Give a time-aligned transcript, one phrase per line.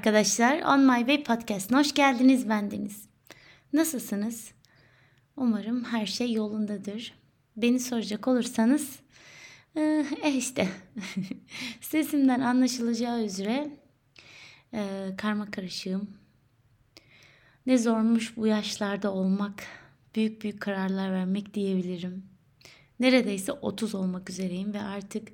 [0.00, 0.62] arkadaşlar.
[0.62, 3.08] On My Way Podcast'ına hoş geldiniz bendeniz.
[3.72, 4.52] Nasılsınız?
[5.36, 7.14] Umarım her şey yolundadır.
[7.56, 8.98] Beni soracak olursanız
[9.76, 10.68] eh işte
[11.80, 13.70] sesimden anlaşılacağı üzere
[14.72, 16.10] eh, karma karışığım.
[17.66, 19.62] Ne zormuş bu yaşlarda olmak,
[20.14, 22.24] büyük büyük kararlar vermek diyebilirim.
[23.00, 25.28] Neredeyse 30 olmak üzereyim ve artık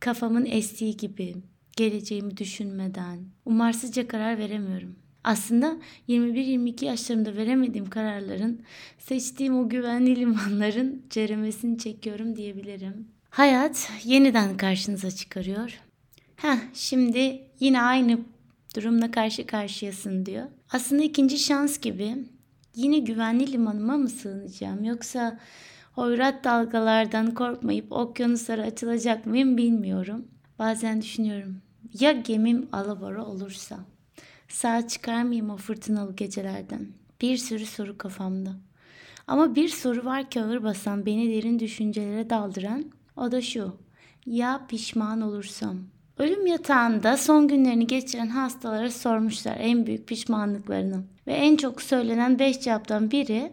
[0.00, 1.36] kafamın estiği gibi
[1.80, 4.96] geleceğimi düşünmeden umarsızca karar veremiyorum.
[5.24, 5.76] Aslında
[6.08, 8.62] 21-22 yaşlarımda veremediğim kararların,
[8.98, 13.08] seçtiğim o güvenli limanların ceremesini çekiyorum diyebilirim.
[13.30, 15.80] Hayat yeniden karşınıza çıkarıyor.
[16.36, 18.18] Heh, şimdi yine aynı
[18.76, 20.46] durumla karşı karşıyasın diyor.
[20.72, 22.16] Aslında ikinci şans gibi
[22.74, 25.38] yine güvenli limanıma mı sığınacağım yoksa
[25.92, 30.28] hoyrat dalgalardan korkmayıp okyanuslara açılacak mıyım bilmiyorum.
[30.58, 31.62] Bazen düşünüyorum
[32.00, 33.78] ya gemim alabora olursa?
[34.48, 36.88] Sağ çıkar mıyım o fırtınalı gecelerden?
[37.20, 38.50] Bir sürü soru kafamda.
[39.26, 42.84] Ama bir soru var ki ağır basan, beni derin düşüncelere daldıran.
[43.16, 43.76] O da şu.
[44.26, 45.76] Ya pişman olursam?
[46.18, 51.04] Ölüm yatağında son günlerini geçiren hastalara sormuşlar en büyük pişmanlıklarını.
[51.26, 53.52] Ve en çok söylenen beş cevaptan biri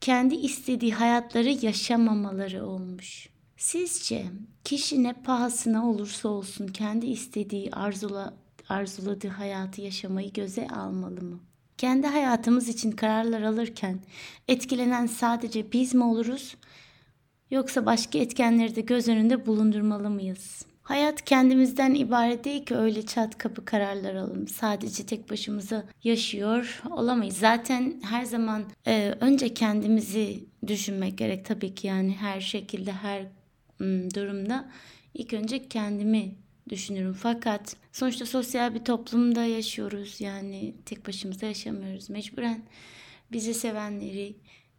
[0.00, 3.28] kendi istediği hayatları yaşamamaları olmuş.
[3.58, 4.26] Sizce
[4.64, 8.34] kişi ne pahasına olursa olsun kendi istediği arzula,
[8.68, 11.40] arzuladığı hayatı yaşamayı göze almalı mı?
[11.78, 13.98] Kendi hayatımız için kararlar alırken
[14.48, 16.56] etkilenen sadece biz mi oluruz
[17.50, 20.66] yoksa başka etkenleri de göz önünde bulundurmalı mıyız?
[20.82, 24.48] Hayat kendimizden ibaret değil ki öyle çat kapı kararlar alalım.
[24.48, 27.36] Sadece tek başımıza yaşıyor olamayız.
[27.36, 33.37] Zaten her zaman e, önce kendimizi düşünmek gerek tabii ki yani her şekilde her
[34.14, 34.70] durumda
[35.14, 36.34] ilk önce kendimi
[36.68, 37.12] düşünürüm.
[37.12, 40.20] Fakat sonuçta sosyal bir toplumda yaşıyoruz.
[40.20, 42.10] Yani tek başımıza yaşamıyoruz.
[42.10, 42.62] Mecburen
[43.32, 44.36] bizi sevenleri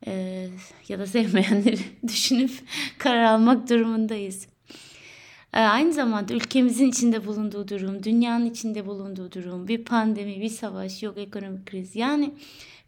[0.07, 0.47] e,
[0.87, 2.51] ya da sevmeyenleri düşünüp
[2.97, 4.47] karar almak durumundayız.
[5.53, 11.03] E, aynı zamanda ülkemizin içinde bulunduğu durum, dünyanın içinde bulunduğu durum, bir pandemi, bir savaş,
[11.03, 11.95] yok ekonomik kriz.
[11.95, 12.33] Yani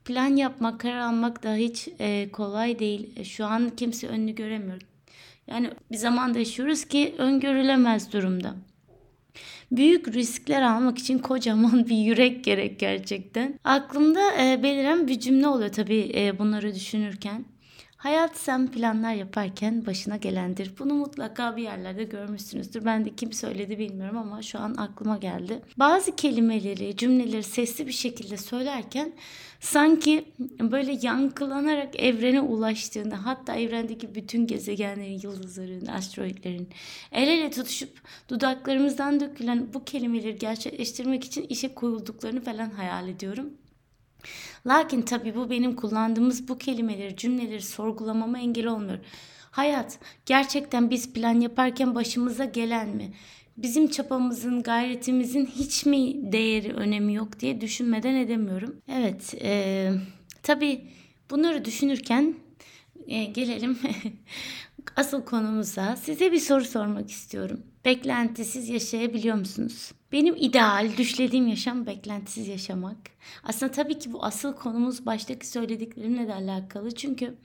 [0.05, 3.23] plan yapmak, karar almak da hiç e, kolay değil.
[3.23, 4.81] Şu an kimse önünü göremiyor.
[5.51, 8.55] Yani bir zamanda yaşıyoruz ki öngörülemez durumda.
[9.71, 13.59] Büyük riskler almak için kocaman bir yürek gerek gerçekten.
[13.63, 17.45] Aklımda e, beliren bir cümle oluyor tabii e, bunları düşünürken.
[18.01, 20.73] Hayat sen planlar yaparken başına gelendir.
[20.79, 22.85] Bunu mutlaka bir yerlerde görmüşsünüzdür.
[22.85, 25.61] Ben de kim söyledi bilmiyorum ama şu an aklıma geldi.
[25.77, 29.11] Bazı kelimeleri, cümleleri sesli bir şekilde söylerken
[29.59, 30.25] sanki
[30.59, 36.69] böyle yankılanarak evrene ulaştığında hatta evrendeki bütün gezegenlerin, yıldızların, asteroidlerin
[37.11, 43.49] el ele tutuşup dudaklarımızdan dökülen bu kelimeleri gerçekleştirmek için işe koyulduklarını falan hayal ediyorum.
[44.67, 48.99] Lakin tabii bu benim kullandığımız bu kelimeleri, cümleleri sorgulamama engel olmuyor.
[49.51, 53.13] Hayat gerçekten biz plan yaparken başımıza gelen mi?
[53.57, 58.81] Bizim çapamızın, gayretimizin hiç mi değeri, önemi yok diye düşünmeden edemiyorum.
[58.87, 59.91] Evet, e,
[60.43, 60.81] tabii
[61.29, 62.35] bunları düşünürken
[63.07, 63.79] e, gelelim
[64.95, 65.95] asıl konumuza.
[65.95, 67.61] Size bir soru sormak istiyorum.
[67.85, 69.91] Beklentisiz yaşayabiliyor musunuz?
[70.11, 72.97] Benim ideal, düşlediğim yaşam beklentisiz yaşamak.
[73.43, 76.95] Aslında tabii ki bu asıl konumuz baştaki söylediklerimle de alakalı.
[76.95, 77.35] Çünkü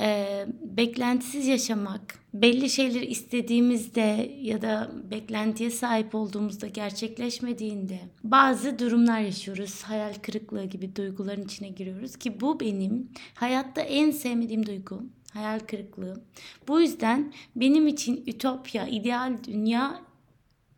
[0.00, 2.00] e, beklentisiz yaşamak,
[2.34, 9.82] belli şeyleri istediğimizde ya da beklentiye sahip olduğumuzda gerçekleşmediğinde bazı durumlar yaşıyoruz.
[9.82, 15.02] Hayal kırıklığı gibi duyguların içine giriyoruz ki bu benim hayatta en sevmediğim duygu.
[15.32, 16.22] Hayal kırıklığı.
[16.68, 20.00] Bu yüzden benim için ütopya, ideal dünya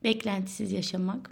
[0.04, 1.30] beklentisiz yaşamak.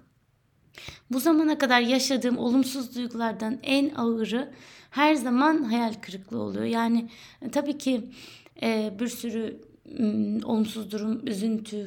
[1.10, 4.52] Bu zamana kadar yaşadığım olumsuz duygulardan en ağırı
[4.90, 6.64] her zaman hayal kırıklığı oluyor.
[6.64, 7.08] Yani
[7.42, 8.10] e, tabii ki
[8.62, 9.60] e, bir sürü
[9.98, 10.04] e,
[10.44, 11.86] olumsuz durum, üzüntü,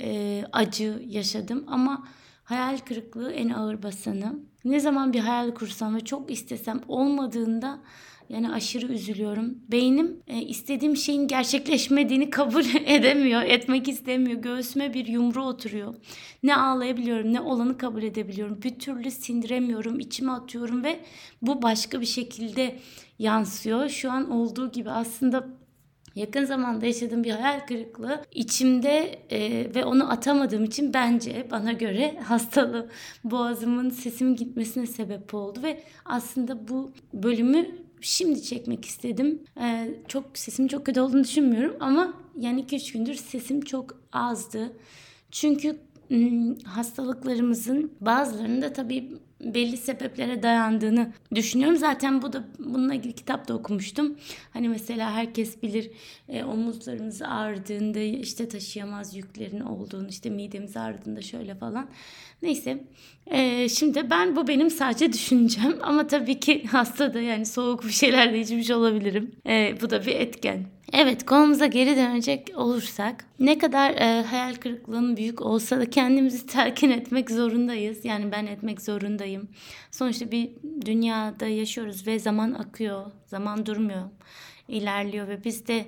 [0.00, 2.08] e, acı yaşadım ama
[2.44, 4.38] hayal kırıklığı en ağır basanı.
[4.64, 7.80] Ne zaman bir hayal kursam ve çok istesem olmadığında
[8.28, 9.58] yani aşırı üzülüyorum.
[9.70, 14.40] Beynim e, istediğim şeyin gerçekleşmediğini kabul edemiyor, etmek istemiyor.
[14.40, 15.94] Göğsüme bir yumru oturuyor.
[16.42, 18.62] Ne ağlayabiliyorum, ne olanı kabul edebiliyorum.
[18.62, 21.00] Bir türlü sindiremiyorum, içime atıyorum ve
[21.42, 22.78] bu başka bir şekilde
[23.18, 23.88] yansıyor.
[23.88, 25.48] Şu an olduğu gibi aslında
[26.14, 32.16] yakın zamanda yaşadığım bir hayal kırıklığı içimde e, ve onu atamadığım için bence bana göre
[32.24, 32.88] hastalığı
[33.24, 39.42] boğazımın sesimin gitmesine sebep oldu ve aslında bu bölümü şimdi çekmek istedim.
[39.60, 44.72] Ee, çok sesim çok kötü olduğunu düşünmüyorum ama yani 2-3 gündür sesim çok azdı.
[45.30, 45.76] Çünkü
[46.64, 51.76] hastalıklarımızın bazılarının da tabii belli sebeplere dayandığını düşünüyorum.
[51.76, 54.16] Zaten bu da bununla ilgili kitap da okumuştum.
[54.52, 55.90] Hani mesela herkes bilir
[56.28, 61.88] e, omuzlarımız ağrıdığında işte taşıyamaz yüklerin olduğunu işte midemiz ağrıdığında şöyle falan.
[62.42, 62.84] Neyse
[63.26, 67.90] e, şimdi ben bu benim sadece düşüncem ama tabii ki hasta da yani soğuk bir
[67.90, 69.32] şeyler de içmiş olabilirim.
[69.46, 70.75] E, bu da bir etken.
[70.92, 76.90] Evet konumuza geri dönecek olursak ne kadar e, hayal kırıklığının büyük olsa da kendimizi telkin
[76.90, 78.04] etmek zorundayız.
[78.04, 79.48] Yani ben etmek zorundayım.
[79.90, 80.50] Sonuçta bir
[80.86, 84.04] dünyada yaşıyoruz ve zaman akıyor, zaman durmuyor,
[84.68, 85.86] ilerliyor ve biz de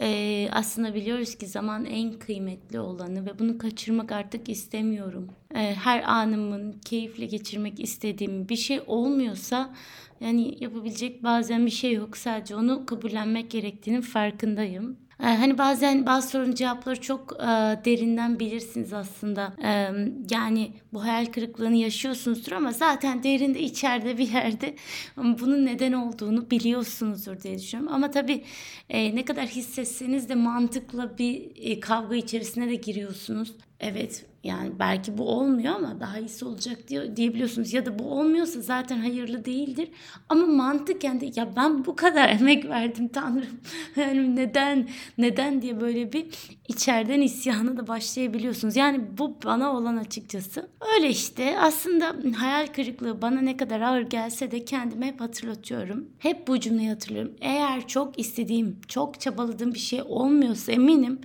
[0.00, 5.28] e, aslında biliyoruz ki zaman en kıymetli olanı ve bunu kaçırmak artık istemiyorum.
[5.54, 9.74] E, her anımın keyifle geçirmek istediğim bir şey olmuyorsa
[10.20, 12.16] yani yapabilecek bazen bir şey yok.
[12.16, 15.05] Sadece onu kabullenmek gerektiğinin farkındayım.
[15.20, 17.46] Ee, hani bazen bazı sorunun cevapları çok e,
[17.84, 19.52] derinden bilirsiniz aslında.
[19.64, 19.90] E,
[20.30, 24.76] yani bu hayal kırıklığını yaşıyorsunuzdur ama zaten derinde içeride bir yerde
[25.16, 27.94] bunun neden olduğunu biliyorsunuzdur diye düşünüyorum.
[27.94, 28.44] Ama tabii
[28.88, 33.52] e, ne kadar hissetseniz de mantıkla bir e, kavga içerisine de giriyorsunuz.
[33.80, 37.72] Evet yani belki bu olmuyor ama daha iyisi olacak diye, diyebiliyorsunuz.
[37.72, 39.88] Ya da bu olmuyorsa zaten hayırlı değildir.
[40.28, 43.60] Ama mantıken de ya ben bu kadar emek verdim Tanrım.
[43.96, 44.88] Yani neden
[45.18, 46.26] neden diye böyle bir
[46.68, 48.76] içeriden isyanı da başlayabiliyorsunuz.
[48.76, 50.68] Yani bu bana olan açıkçası.
[50.94, 56.08] Öyle işte aslında hayal kırıklığı bana ne kadar ağır gelse de kendime hep hatırlatıyorum.
[56.18, 57.32] Hep bu cümleyi hatırlıyorum.
[57.40, 61.20] Eğer çok istediğim, çok çabaladığım bir şey olmuyorsa eminim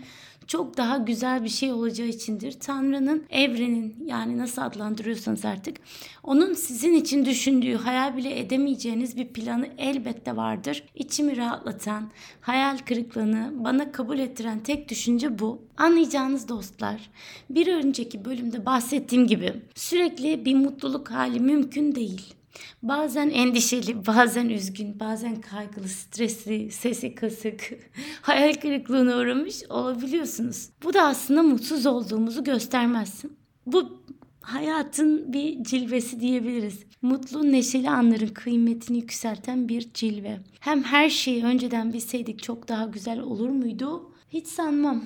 [0.51, 2.51] çok daha güzel bir şey olacağı içindir.
[2.51, 5.77] Tanrı'nın, evrenin yani nasıl adlandırıyorsanız artık
[6.23, 10.83] onun sizin için düşündüğü, hayal bile edemeyeceğiniz bir planı elbette vardır.
[10.95, 12.11] İçimi rahatlatan,
[12.41, 15.61] hayal kırıklığını bana kabul ettiren tek düşünce bu.
[15.77, 17.09] Anlayacağınız dostlar,
[17.49, 22.40] bir önceki bölümde bahsettiğim gibi sürekli bir mutluluk hali mümkün değil.
[22.83, 27.79] Bazen endişeli, bazen üzgün, bazen kaygılı, stresli, sesi kısık,
[28.21, 30.69] hayal kırıklığına uğramış olabiliyorsunuz.
[30.83, 33.23] Bu da aslında mutsuz olduğumuzu göstermez.
[33.65, 34.01] Bu
[34.41, 36.79] hayatın bir cilvesi diyebiliriz.
[37.01, 40.39] Mutlu, neşeli anların kıymetini yükselten bir cilve.
[40.59, 44.11] Hem her şeyi önceden bilseydik çok daha güzel olur muydu?
[44.29, 45.03] Hiç sanmam.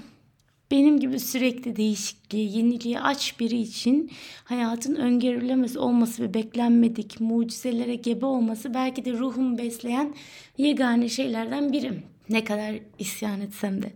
[0.71, 4.11] Benim gibi sürekli değişikliğe, yeniliğe aç biri için
[4.43, 10.15] hayatın öngörülemez olması ve beklenmedik mucizelere gebe olması belki de ruhumu besleyen
[10.57, 12.03] yegane şeylerden biri.
[12.29, 13.91] Ne kadar isyan etsem de.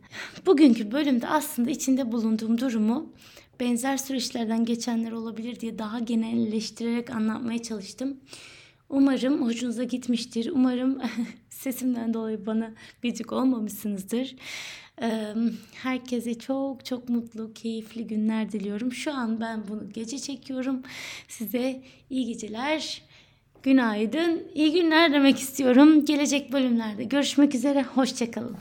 [0.45, 3.13] Bugünkü bölümde aslında içinde bulunduğum durumu
[3.59, 8.17] benzer süreçlerden geçenler olabilir diye daha genelleştirerek anlatmaya çalıştım.
[8.89, 10.51] Umarım hoşunuza gitmiştir.
[10.53, 11.01] Umarım
[11.49, 14.35] sesimden dolayı bana gıcık olmamışsınızdır.
[15.73, 18.93] Herkese çok çok mutlu, keyifli günler diliyorum.
[18.93, 20.81] Şu an ben bunu gece çekiyorum.
[21.27, 23.01] Size iyi geceler,
[23.63, 26.05] günaydın, iyi günler demek istiyorum.
[26.05, 27.83] Gelecek bölümlerde görüşmek üzere.
[27.83, 28.57] Hoşçakalın.